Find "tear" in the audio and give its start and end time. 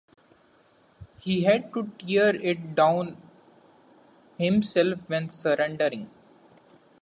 1.99-2.35